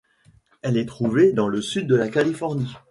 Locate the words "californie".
2.09-2.73